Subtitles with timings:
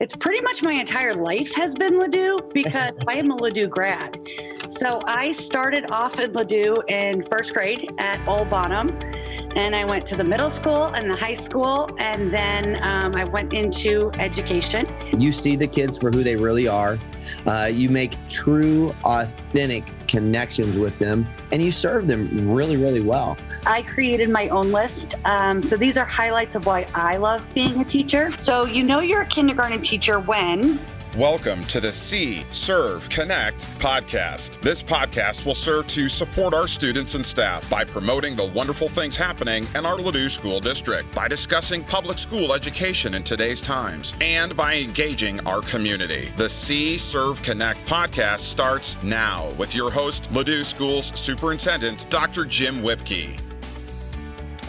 [0.00, 4.18] it's pretty much my entire life has been Ladue because I am a Ladue grad.
[4.70, 8.98] So I started off in Ladue in first grade at Old Bonhomme.
[9.56, 13.24] And I went to the middle school and the high school, and then um, I
[13.24, 14.86] went into education.
[15.18, 16.98] You see the kids for who they really are.
[17.44, 23.38] Uh, you make true, authentic connections with them, and you serve them really, really well.
[23.64, 25.14] I created my own list.
[25.24, 28.32] Um, so these are highlights of why I love being a teacher.
[28.40, 30.80] So you know you're a kindergarten teacher when
[31.16, 34.60] Welcome to the See, Serve, Connect podcast.
[34.60, 39.16] This podcast will serve to support our students and staff by promoting the wonderful things
[39.16, 44.56] happening in our Ladue School District, by discussing public school education in today's times, and
[44.56, 46.32] by engaging our community.
[46.36, 52.44] The See, Serve, Connect podcast starts now with your host, Ladue Schools Superintendent Dr.
[52.44, 53.36] Jim Whipkey.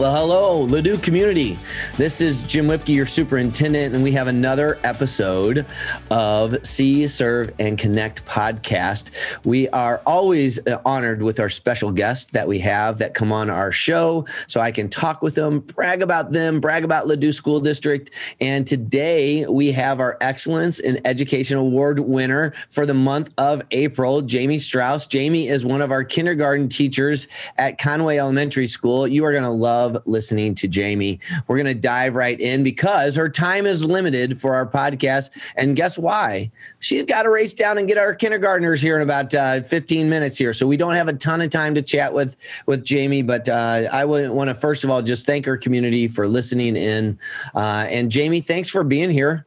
[0.02, 1.60] Well, hello, Ladue community.
[1.96, 5.64] This is Jim Whipke, your superintendent, and we have another episode
[6.10, 9.12] of See, Serve, and Connect podcast.
[9.46, 13.52] We are always uh, honored with our special guests that we have that come on
[13.52, 17.60] our show so I can talk with them, brag about them, brag about Ladue School
[17.60, 18.10] District.
[18.40, 24.24] And today we have our Excellence in Education Award winner for the month of April,
[24.24, 25.06] Jamie Strauss.
[25.06, 27.28] Jamie is one of our kindergarten teachers
[27.60, 29.08] at Conway Elementary School.
[29.08, 31.20] You are going to love love listening to Jamie.
[31.48, 35.30] We're going to dive right in because her time is limited for our podcast.
[35.56, 36.52] And guess why?
[36.80, 40.38] She's got to race down and get our kindergartners here in about uh, 15 minutes
[40.38, 40.54] here.
[40.54, 43.22] So we don't have a ton of time to chat with with Jamie.
[43.22, 47.20] But uh, I want to first of all just thank our community for listening in.
[47.56, 49.46] Uh, and Jamie, thanks for being here.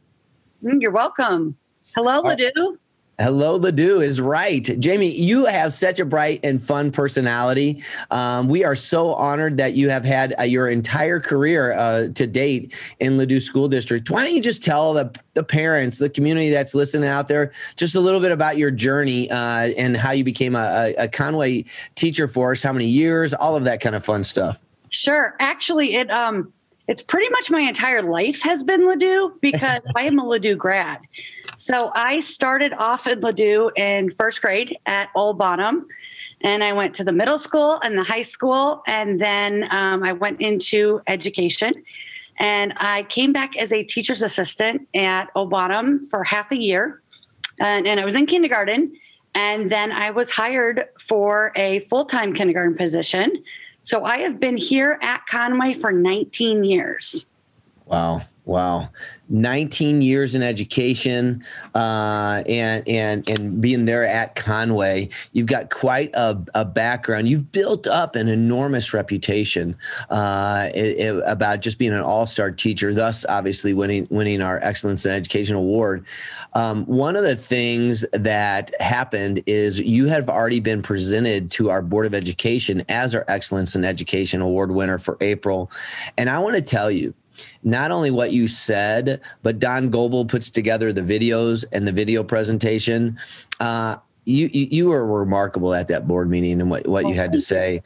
[0.63, 1.57] Mm, you're welcome.
[1.95, 2.79] Hello, Ladue.
[3.21, 4.63] Hello, Ladue is right.
[4.81, 7.81] Jamie, you have such a bright and fun personality.
[8.11, 12.27] Um, we are so honored that you have had uh, your entire career uh, to
[12.27, 14.11] date in Ladue School District.
[14.11, 17.95] Why don't you just tell the, the parents, the community that's listening out there, just
[17.95, 22.27] a little bit about your journey uh, and how you became a, a Conway teacher
[22.27, 24.61] for us, how many years, all of that kind of fun stuff.
[24.91, 25.37] Sure.
[25.39, 26.53] Actually, it um,
[26.89, 31.01] it's pretty much my entire life has been Ladue because I am a Ladue grad.
[31.57, 35.87] So I started off in Ladue in first grade at Old Bonhomme.
[36.43, 38.83] And I went to the middle school and the high school.
[38.87, 41.73] And then um, I went into education.
[42.39, 47.01] And I came back as a teacher's assistant at Old Bonhomme for half a year.
[47.61, 48.95] And, and I was in kindergarten.
[49.35, 53.43] And then I was hired for a full time kindergarten position.
[53.83, 57.27] So I have been here at Conway for 19 years.
[57.87, 58.23] Wow.
[58.47, 58.91] Wow.
[59.31, 61.43] 19 years in education
[61.75, 67.29] uh, and and and being there at Conway, you've got quite a, a background.
[67.29, 69.77] You've built up an enormous reputation
[70.11, 72.93] uh, it, it, about just being an all-star teacher.
[72.93, 76.05] Thus, obviously, winning winning our Excellence in Education award.
[76.53, 81.81] Um, one of the things that happened is you have already been presented to our
[81.81, 85.71] Board of Education as our Excellence in Education award winner for April,
[86.19, 87.15] and I want to tell you
[87.63, 92.23] not only what you said, but Don Goebel puts together the videos and the video
[92.23, 93.19] presentation.
[93.61, 97.33] Uh, you, you, you were remarkable at that board meeting and what, what you had
[97.33, 97.83] to say.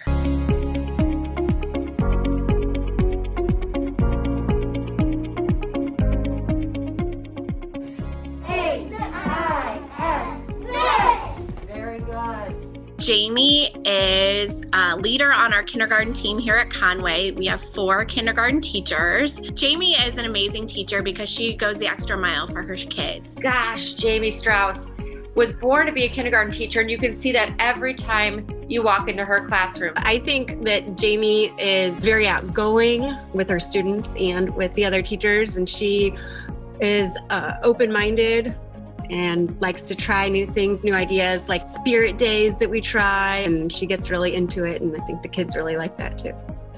[14.99, 17.31] Leader on our kindergarten team here at Conway.
[17.33, 19.41] We have four kindergarten teachers.
[19.41, 23.37] Jamie is an amazing teacher because she goes the extra mile for her kids.
[23.37, 24.87] Gosh, Jamie Strauss
[25.35, 28.83] was born to be a kindergarten teacher, and you can see that every time you
[28.83, 29.95] walk into her classroom.
[29.97, 35.57] I think that Jamie is very outgoing with her students and with the other teachers,
[35.57, 36.13] and she
[36.81, 38.55] is uh, open minded
[39.11, 43.39] and likes to try new things, new ideas, like spirit days that we try.
[43.39, 44.83] And she gets really into it.
[44.83, 46.35] And I think the kids really like that too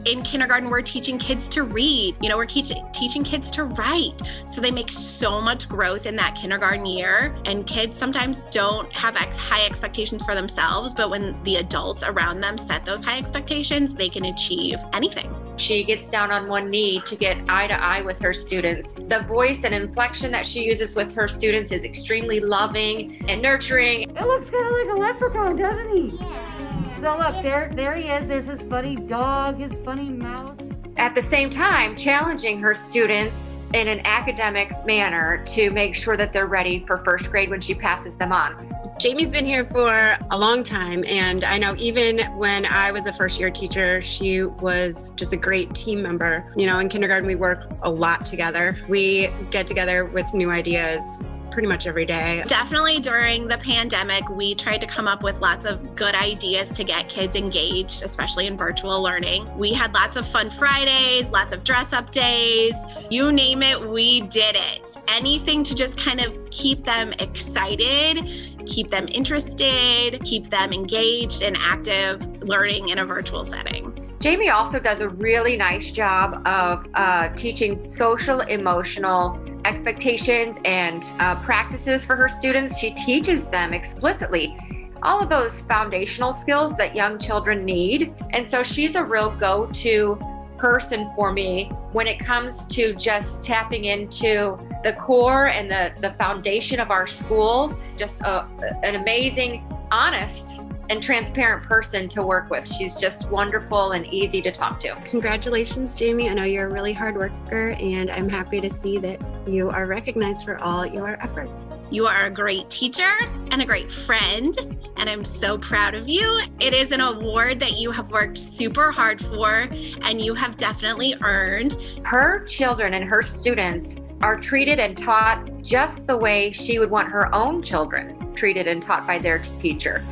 [0.06, 4.20] in kindergarten we're teaching kids to read you know we're teaching teaching kids to write
[4.46, 9.16] so they make so much growth in that kindergarten year and kids sometimes don't have
[9.16, 13.94] ex- high expectations for themselves but when the adults around them set those high expectations
[13.94, 18.00] they can achieve anything she gets down on one knee to get eye to eye
[18.00, 22.40] with her students the voice and inflection that she uses with her students is extremely
[22.40, 26.60] loving and nurturing it looks kind of like a leprechaun doesn't he yeah.
[27.00, 28.26] So look, there, there he is.
[28.26, 30.58] There's his funny dog, his funny mouse.
[30.98, 36.32] at the same time challenging her students in an academic manner to make sure that
[36.34, 38.79] they're ready for first grade when she passes them on.
[39.00, 43.14] Jamie's been here for a long time, and I know even when I was a
[43.14, 46.44] first year teacher, she was just a great team member.
[46.54, 48.76] You know, in kindergarten, we work a lot together.
[48.90, 51.22] We get together with new ideas
[51.60, 52.42] pretty much every day.
[52.46, 56.82] Definitely during the pandemic, we tried to come up with lots of good ideas to
[56.82, 59.46] get kids engaged, especially in virtual learning.
[59.58, 62.74] We had lots of fun Fridays, lots of dress up days.
[63.10, 64.96] You name it, we did it.
[65.08, 68.26] Anything to just kind of keep them excited,
[68.64, 73.94] keep them interested, keep them engaged and active learning in a virtual setting.
[74.20, 81.36] Jamie also does a really nice job of uh, teaching social emotional expectations and uh,
[81.42, 82.78] practices for her students.
[82.78, 84.56] She teaches them explicitly
[85.02, 88.14] all of those foundational skills that young children need.
[88.30, 90.18] And so she's a real go to
[90.58, 96.14] person for me when it comes to just tapping into the core and the, the
[96.18, 97.74] foundation of our school.
[97.96, 98.46] Just a,
[98.82, 100.60] an amazing, honest
[100.90, 102.66] and transparent person to work with.
[102.66, 104.94] She's just wonderful and easy to talk to.
[105.04, 106.28] Congratulations, Jamie.
[106.28, 109.86] I know you're a really hard worker, and I'm happy to see that you are
[109.86, 111.82] recognized for all your efforts.
[111.90, 113.10] You are a great teacher
[113.52, 114.54] and a great friend,
[114.96, 116.40] and I'm so proud of you.
[116.58, 119.68] It is an award that you have worked super hard for,
[120.02, 121.76] and you have definitely earned.
[122.04, 127.08] Her children and her students are treated and taught just the way she would want
[127.08, 130.04] her own children treated and taught by their teacher.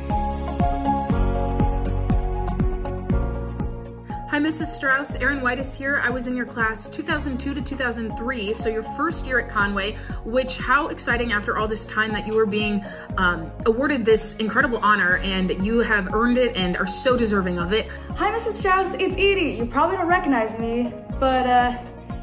[4.39, 4.67] Hi, Mrs.
[4.67, 5.15] Strauss.
[5.15, 6.01] Erin White is here.
[6.01, 10.57] I was in your class 2002 to 2003, so your first year at Conway, which,
[10.57, 12.81] how exciting after all this time that you were being
[13.17, 17.73] um, awarded this incredible honor and you have earned it and are so deserving of
[17.73, 17.89] it.
[18.15, 18.53] Hi, Mrs.
[18.53, 18.87] Strauss.
[18.93, 19.57] It's Edie.
[19.59, 21.77] You probably don't recognize me, but uh,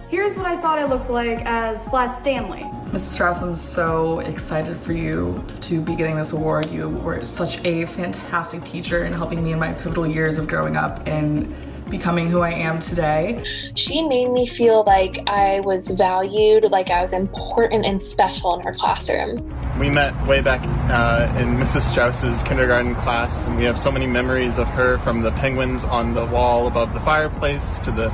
[0.09, 2.63] here's what I thought I looked like as Flat Stanley.
[2.93, 3.13] Mrs.
[3.13, 6.71] Strauss, I'm so excited for you to be getting this award.
[6.71, 10.77] You were such a fantastic teacher in helping me in my pivotal years of growing
[10.77, 11.55] up and
[11.91, 13.43] becoming who I am today.
[13.75, 18.61] She made me feel like I was valued, like I was important and special in
[18.63, 19.53] her classroom.
[19.79, 21.83] We met way back uh, in Mrs.
[21.83, 26.15] Strauss's kindergarten class, and we have so many memories of her from the penguins on
[26.15, 28.09] the wall above the fireplace to the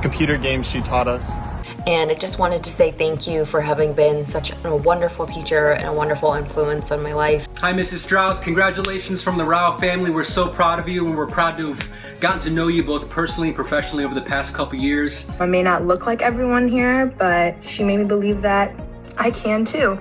[0.00, 1.38] computer games she taught us.
[1.86, 5.70] And I just wanted to say thank you for having been such a wonderful teacher
[5.72, 7.46] and a wonderful influence on my life.
[7.58, 7.98] Hi, Mrs.
[7.98, 8.38] Strauss.
[8.38, 10.10] Congratulations from the Rao family.
[10.10, 11.88] We're so proud of you and we're proud to have
[12.20, 15.28] gotten to know you both personally and professionally over the past couple years.
[15.40, 18.74] I may not look like everyone here, but she made me believe that
[19.16, 19.98] I can too.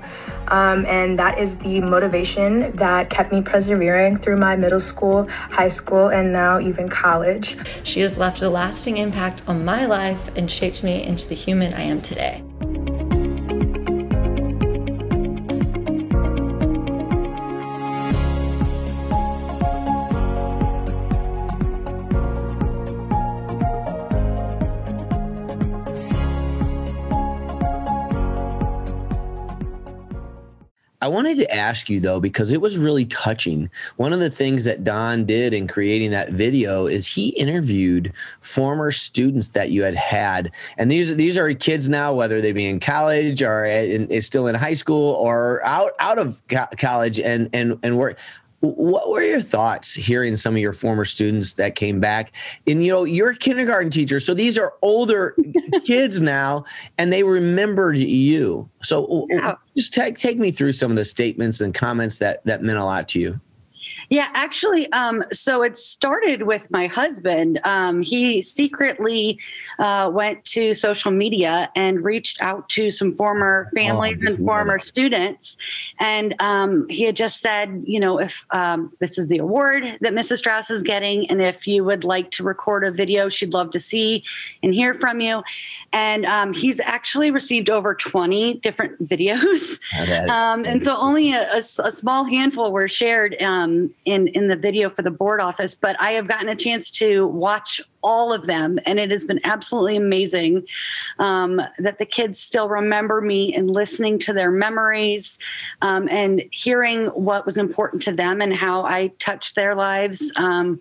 [0.47, 5.69] Um, and that is the motivation that kept me persevering through my middle school, high
[5.69, 7.57] school, and now even college.
[7.83, 11.73] She has left a lasting impact on my life and shaped me into the human
[11.73, 12.43] I am today.
[31.07, 33.69] I wanted to ask you though, because it was really touching.
[33.95, 38.11] One of the things that Don did in creating that video is he interviewed
[38.41, 42.67] former students that you had had, and these these are kids now, whether they be
[42.67, 46.41] in college or in, still in high school or out out of
[46.77, 48.19] college, and and and work
[48.59, 52.31] what were your thoughts hearing some of your former students that came back?
[52.65, 55.35] And you know you're a kindergarten teacher so these are older
[55.85, 56.65] kids now
[56.97, 58.69] and they remembered you.
[58.81, 59.55] So yeah.
[59.75, 62.85] just take, take me through some of the statements and comments that that meant a
[62.85, 63.39] lot to you
[64.09, 67.59] yeah, actually, um, so it started with my husband.
[67.63, 69.39] Um, he secretly
[69.79, 74.79] uh, went to social media and reached out to some former families oh, and former
[74.79, 75.57] students.
[75.99, 80.13] And um, he had just said, you know, if um, this is the award that
[80.13, 80.37] Mrs.
[80.37, 83.79] Strauss is getting, and if you would like to record a video, she'd love to
[83.79, 84.23] see
[84.63, 85.43] and hear from you.
[85.93, 89.79] And um, he's actually received over 20 different videos.
[90.29, 94.55] Um, and so only a, a, a, small handful were shared um, in, in the
[94.55, 95.75] video for the board office.
[95.75, 98.79] But I have gotten a chance to watch all of them.
[98.85, 100.65] And it has been absolutely amazing
[101.19, 105.39] um, that the kids still remember me and listening to their memories
[105.81, 110.31] um, and hearing what was important to them and how I touched their lives.
[110.37, 110.79] Um,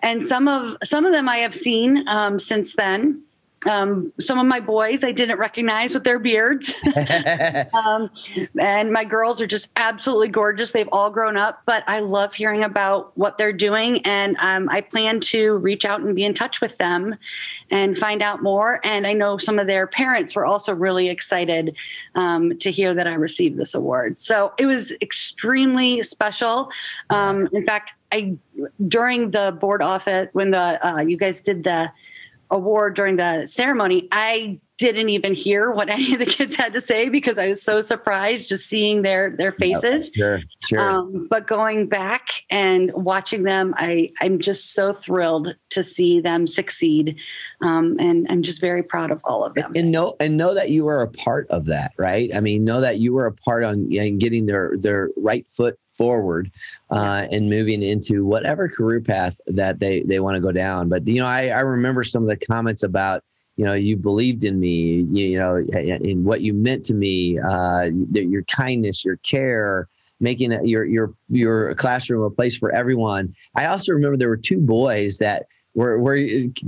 [0.00, 3.22] and some of some of them I have seen um, since then
[3.66, 6.74] Um, some of my boys I didn't recognize with their beards.
[7.74, 8.10] um,
[8.58, 10.70] and my girls are just absolutely gorgeous.
[10.70, 14.04] They've all grown up, but I love hearing about what they're doing.
[14.04, 17.16] And um, I plan to reach out and be in touch with them
[17.70, 18.80] and find out more.
[18.84, 21.74] And I know some of their parents were also really excited
[22.14, 24.20] um, to hear that I received this award.
[24.20, 26.70] So it was extremely special.
[27.10, 28.36] Um, in fact, I
[28.86, 31.90] during the board office when the uh, you guys did the
[32.52, 36.80] award during the ceremony, I didn't even hear what any of the kids had to
[36.80, 40.12] say because I was so surprised just seeing their their faces.
[40.14, 40.80] Sure, sure.
[40.80, 46.46] Um, but going back and watching them, I I'm just so thrilled to see them
[46.46, 47.16] succeed,
[47.62, 49.72] um, and I'm just very proud of all of them.
[49.74, 52.30] And know and know that you were a part of that, right?
[52.34, 55.78] I mean, know that you were a part on in getting their their right foot
[56.02, 56.50] forward
[56.90, 60.88] uh, and moving into whatever career path that they they want to go down.
[60.88, 63.22] But you know, I, I remember some of the comments about
[63.56, 67.38] you know you believed in me, you, you know, in what you meant to me,
[67.38, 69.88] uh, your kindness, your care.
[70.18, 73.34] Making your your your classroom a place for everyone.
[73.56, 76.20] I also remember there were two boys that were, were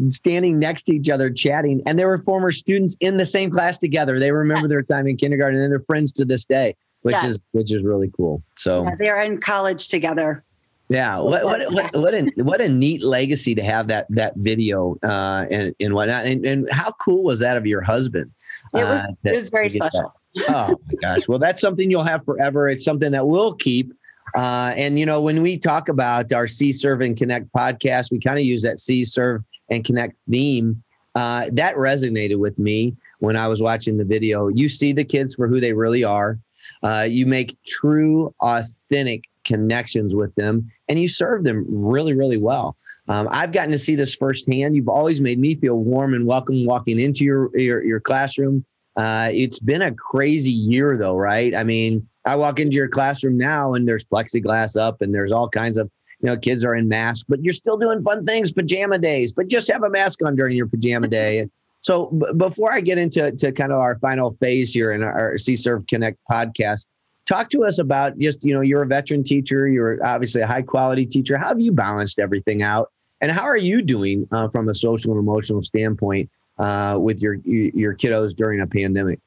[0.09, 3.79] standing next to each other chatting and they were former students in the same class
[3.79, 7.27] together they remember their time in kindergarten and they're friends to this day which yeah.
[7.27, 8.43] is which is really cool.
[8.57, 10.43] So yeah, they're in college together.
[10.89, 14.97] Yeah, what what what, what a what a neat legacy to have that that video
[15.03, 16.25] uh, and and whatnot.
[16.25, 18.31] And, and how cool was that of your husband?
[18.73, 20.15] It was, uh, it was very special.
[20.49, 21.29] oh my gosh!
[21.29, 22.69] Well, that's something you'll have forever.
[22.69, 23.93] It's something that we'll keep.
[24.35, 28.19] Uh, and you know, when we talk about our See Serve and Connect podcast, we
[28.19, 30.83] kind of use that See Serve and Connect theme.
[31.15, 34.49] Uh, that resonated with me when I was watching the video.
[34.49, 36.39] You see the kids for who they really are.
[36.85, 42.77] Uh, you make true, authentic connections with them, and you serve them really, really well.
[43.09, 44.77] Um, I've gotten to see this firsthand.
[44.77, 48.65] You've always made me feel warm and welcome walking into your your, your classroom.
[48.97, 51.55] Uh, it's been a crazy year, though, right?
[51.55, 55.49] I mean, I walk into your classroom now, and there's plexiglass up, and there's all
[55.49, 58.99] kinds of you know kids are in masks, but you're still doing fun things, pajama
[58.99, 59.33] days.
[59.33, 61.49] But just have a mask on during your pajama day.
[61.85, 65.37] So b- before I get into to kind of our final phase here in our
[65.37, 66.87] See Serve Connect podcast,
[67.27, 70.63] talk to us about just you know you're a veteran teacher, you're obviously a high
[70.63, 71.37] quality teacher.
[71.37, 75.13] How have you balanced everything out, and how are you doing uh, from a social
[75.13, 79.21] and emotional standpoint uh, with your your kiddos during a pandemic?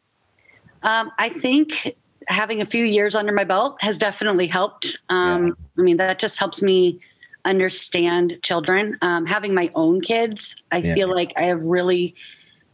[0.81, 1.95] Um, I think
[2.27, 4.99] having a few years under my belt has definitely helped.
[5.09, 5.53] Um, yeah.
[5.77, 6.99] I mean, that just helps me
[7.45, 8.97] understand children.
[9.03, 10.95] Um, having my own kids, I yeah.
[10.95, 12.15] feel like I have really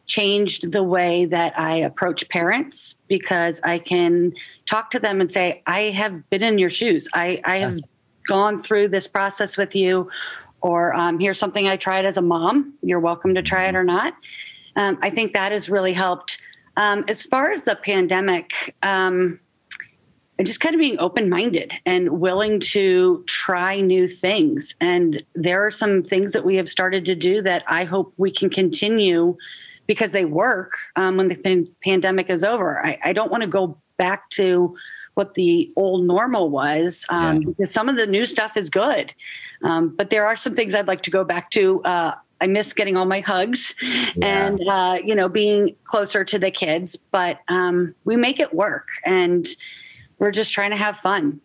[0.05, 4.33] changed the way that I approach parents because I can
[4.65, 7.07] talk to them and say, I have been in your shoes.
[7.13, 7.79] I, I have
[8.27, 10.09] gone through this process with you,
[10.61, 12.73] or um, here's something I tried as a mom.
[12.81, 14.13] You're welcome to try it or not.
[14.75, 16.41] Um, I think that has really helped.
[16.75, 19.39] Um, as far as the pandemic, um,
[20.41, 24.73] just kind of being open minded and willing to try new things.
[24.81, 28.31] And there are some things that we have started to do that I hope we
[28.31, 29.37] can continue
[29.87, 32.85] because they work um, when the pandemic is over.
[32.85, 34.75] I, I don't want to go back to
[35.13, 37.47] what the old normal was um, yeah.
[37.49, 39.13] because some of the new stuff is good.
[39.63, 41.81] Um, but there are some things I'd like to go back to.
[41.83, 44.47] Uh, I miss getting all my hugs yeah.
[44.47, 48.87] and, uh, you know, being closer to the kids, but um, we make it work
[49.05, 49.47] and
[50.19, 51.39] we're just trying to have fun.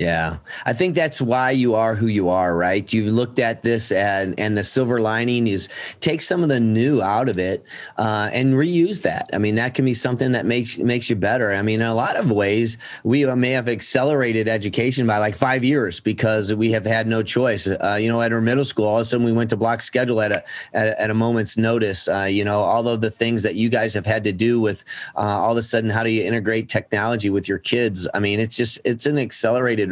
[0.00, 0.38] Yeah.
[0.64, 2.90] I think that's why you are who you are, right?
[2.90, 5.68] You've looked at this and and the silver lining is
[6.00, 7.66] take some of the new out of it
[7.98, 9.28] uh, and reuse that.
[9.34, 11.52] I mean, that can be something that makes makes you better.
[11.52, 15.62] I mean, in a lot of ways, we may have accelerated education by like five
[15.64, 17.66] years because we have had no choice.
[17.66, 19.82] Uh, you know, at our middle school, all of a sudden we went to block
[19.82, 20.42] schedule at a
[20.72, 22.08] at, a, at a moment's notice.
[22.08, 24.82] Uh, you know, all of the things that you guys have had to do with
[25.14, 28.08] uh, all of a sudden, how do you integrate technology with your kids?
[28.14, 29.89] I mean, it's just it's an accelerated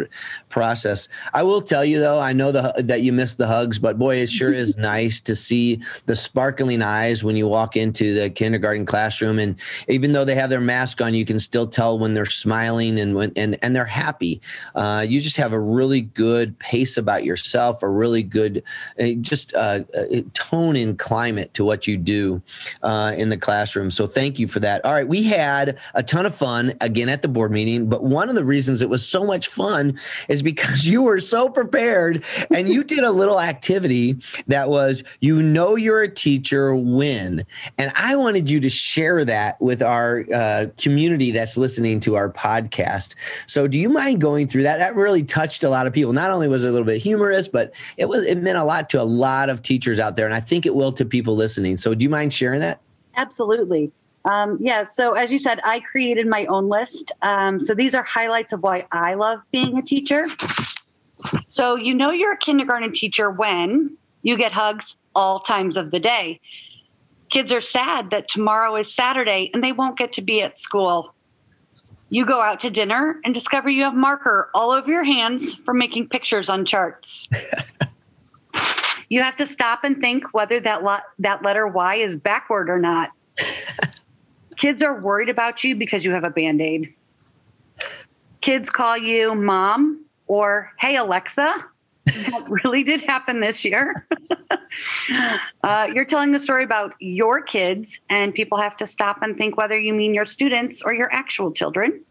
[0.48, 1.08] process.
[1.34, 4.16] I will tell you though, I know the, that you miss the hugs, but boy,
[4.16, 8.86] it sure is nice to see the sparkling eyes when you walk into the kindergarten
[8.86, 9.38] classroom.
[9.38, 12.98] And even though they have their mask on, you can still tell when they're smiling
[12.98, 14.40] and when and and they're happy.
[14.74, 18.62] Uh, you just have a really good pace about yourself, a really good
[19.00, 22.42] uh, just uh, uh, tone and climate to what you do
[22.82, 23.90] uh, in the classroom.
[23.90, 24.84] So thank you for that.
[24.84, 28.28] All right, we had a ton of fun again at the board meeting, but one
[28.28, 29.77] of the reasons it was so much fun
[30.28, 34.16] is because you were so prepared and you did a little activity
[34.46, 37.44] that was you know you're a teacher when.
[37.76, 42.30] And I wanted you to share that with our uh, community that's listening to our
[42.30, 43.14] podcast.
[43.46, 44.78] So do you mind going through that?
[44.78, 46.12] That really touched a lot of people.
[46.12, 48.88] Not only was it a little bit humorous, but it was it meant a lot
[48.90, 50.26] to a lot of teachers out there.
[50.26, 51.76] And I think it will to people listening.
[51.76, 52.80] So do you mind sharing that?
[53.16, 53.90] Absolutely.
[54.24, 54.84] Um, yeah.
[54.84, 57.12] So as you said, I created my own list.
[57.22, 60.26] Um, so these are highlights of why I love being a teacher.
[61.48, 65.98] So you know you're a kindergarten teacher when you get hugs all times of the
[65.98, 66.40] day.
[67.30, 71.14] Kids are sad that tomorrow is Saturday and they won't get to be at school.
[72.10, 75.74] You go out to dinner and discover you have marker all over your hands for
[75.74, 77.28] making pictures on charts.
[79.10, 82.78] you have to stop and think whether that lo- that letter Y is backward or
[82.78, 83.10] not.
[84.58, 86.92] Kids are worried about you because you have a band-aid.
[88.40, 91.64] Kids call you mom or hey Alexa.
[92.06, 94.06] That really did happen this year.
[95.62, 99.56] uh, you're telling the story about your kids, and people have to stop and think
[99.56, 102.02] whether you mean your students or your actual children.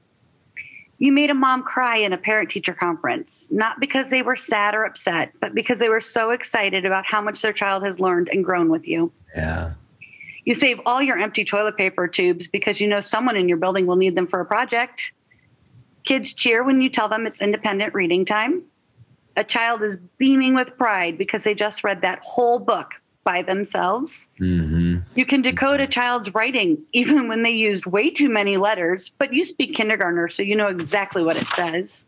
[0.99, 4.73] You made a mom cry in a parent teacher conference, not because they were sad
[4.73, 8.29] or upset, but because they were so excited about how much their child has learned
[8.29, 9.11] and grown with you.
[9.35, 9.73] Yeah.
[10.47, 13.85] You save all your empty toilet paper tubes because you know someone in your building
[13.85, 15.11] will need them for a project.
[16.05, 18.63] Kids cheer when you tell them it's independent reading time
[19.37, 22.89] a child is beaming with pride because they just read that whole book
[23.23, 24.27] by themselves.
[24.41, 24.97] Mm-hmm.
[25.15, 29.33] You can decode a child's writing even when they used way too many letters, but
[29.33, 32.05] you speak kindergartner, so you know exactly what it says.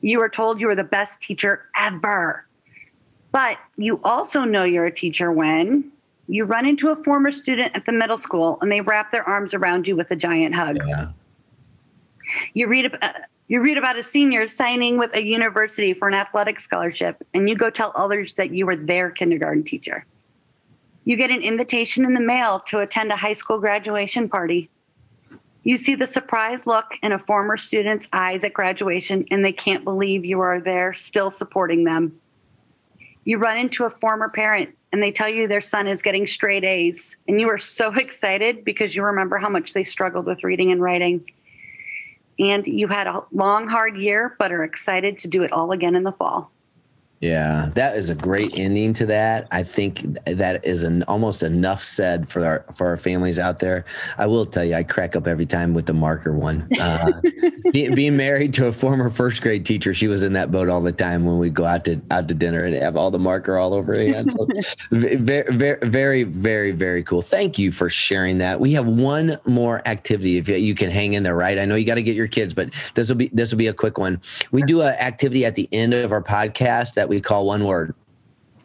[0.00, 2.46] You are told you are the best teacher ever.
[3.30, 5.92] But you also know you're a teacher when
[6.28, 9.54] you run into a former student at the middle school and they wrap their arms
[9.54, 10.78] around you with a giant hug.
[10.86, 11.08] Yeah.
[12.54, 13.18] You read about uh,
[13.48, 17.54] you read about a senior signing with a university for an athletic scholarship, and you
[17.54, 20.04] go tell others that you were their kindergarten teacher.
[21.04, 24.68] You get an invitation in the mail to attend a high school graduation party.
[25.62, 29.84] You see the surprised look in a former student's eyes at graduation, and they can't
[29.84, 32.18] believe you are there still supporting them.
[33.24, 36.64] You run into a former parent, and they tell you their son is getting straight
[36.64, 40.72] A's, and you are so excited because you remember how much they struggled with reading
[40.72, 41.24] and writing
[42.38, 45.94] and you had a long, hard year, but are excited to do it all again
[45.94, 46.50] in the fall.
[47.20, 49.48] Yeah, that is a great ending to that.
[49.50, 53.86] I think that is an almost enough said for our for our families out there.
[54.18, 56.68] I will tell you, I crack up every time with the marker one.
[56.78, 57.20] Uh,
[57.72, 60.80] being, being married to a former first grade teacher, she was in that boat all
[60.80, 63.56] the time when we go out to out to dinner and have all the marker
[63.56, 64.34] all over her hands.
[64.34, 64.46] So
[64.90, 67.22] very, very, very, very, very cool.
[67.22, 68.60] Thank you for sharing that.
[68.60, 71.58] We have one more activity if you can hang in there, right?
[71.58, 73.68] I know you got to get your kids, but this will be this will be
[73.68, 74.20] a quick one.
[74.52, 77.94] We do an activity at the end of our podcast that we call one word.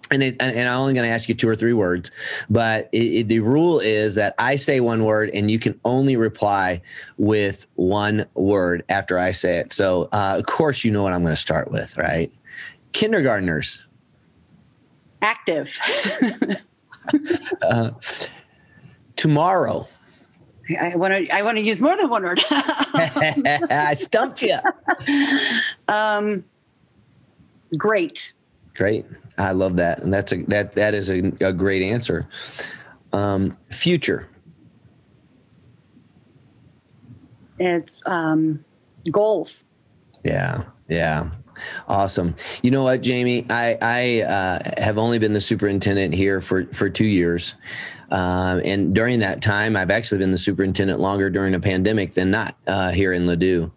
[0.10, 2.12] And, it, and I'm only going to ask you two or three words,
[2.50, 6.18] but it, it, the rule is that I say one word and you can only
[6.18, 6.82] reply
[7.18, 9.72] with one word after I say it.
[9.72, 12.30] So, uh, of course, you know what I'm going to start with, right?
[12.92, 13.80] Kindergartners.
[15.22, 15.74] Active.
[17.62, 17.92] uh,
[19.16, 19.88] tomorrow.
[20.80, 21.36] I want to.
[21.36, 22.40] I want to use more than one word.
[22.50, 24.58] I stumped you.
[25.88, 26.46] Um,
[27.78, 28.34] great.
[28.76, 29.06] Great.
[29.38, 32.28] I love that, and that's a that that is a, a great answer.
[33.14, 34.28] Um, future.
[37.60, 38.64] It's um,
[39.12, 39.66] goals.
[40.24, 40.64] Yeah.
[40.88, 41.32] Yeah.
[41.88, 42.36] Awesome.
[42.64, 43.46] You know what, Jamie?
[43.50, 47.54] I I uh, have only been the superintendent here for for two years,
[48.10, 52.32] um, and during that time, I've actually been the superintendent longer during a pandemic than
[52.32, 53.72] not uh, here in Ladue.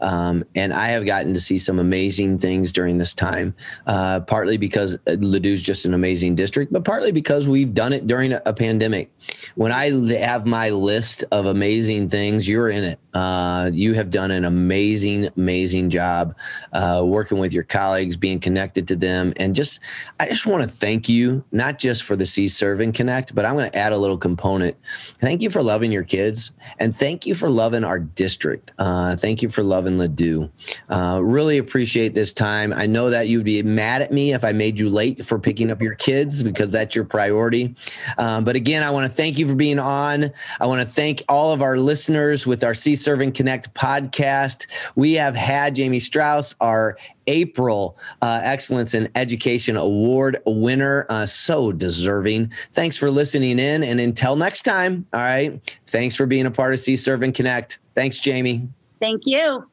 [0.00, 3.54] Um, and I have gotten to see some amazing things during this time,
[3.86, 8.32] uh, partly because Ladue's just an amazing district, but partly because we've done it during
[8.32, 9.10] a, a pandemic.
[9.54, 12.98] When I have my list of amazing things, you're in it.
[13.14, 16.36] Uh, you have done an amazing, amazing job
[16.74, 19.80] uh, working with your colleagues, being connected to them, and just
[20.20, 23.46] I just want to thank you, not just for the See Serve and Connect, but
[23.46, 24.76] I'm going to add a little component.
[25.18, 28.72] Thank you for loving your kids, and thank you for loving our district.
[28.78, 30.50] Uh, thank you for loving Ladue.
[30.90, 32.74] Uh, really appreciate this time.
[32.74, 35.70] I know that you'd be mad at me if I made you late for picking
[35.70, 37.74] up your kids because that's your priority.
[38.18, 40.30] Um, but again, I want to thank you for being on.
[40.60, 44.66] I want to thank all of our listeners with our See Serving Connect podcast.
[44.94, 51.06] We have had Jamie Strauss, our April uh, Excellence in Education Award winner.
[51.08, 52.52] Uh, so deserving.
[52.72, 53.82] Thanks for listening in.
[53.82, 55.60] And until next time, all right.
[55.86, 57.78] Thanks for being a part of See Serve and Connect.
[57.94, 58.68] Thanks, Jamie.
[59.00, 59.66] Thank you.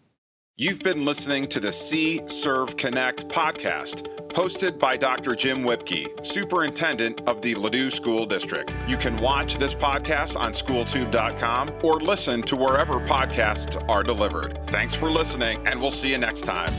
[0.64, 5.36] You've been listening to the See Serve Connect podcast, hosted by Dr.
[5.36, 8.74] Jim Whipkey, Superintendent of the Ladue School District.
[8.88, 14.58] You can watch this podcast on schooltube.com or listen to wherever podcasts are delivered.
[14.68, 16.74] Thanks for listening, and we'll see you next time.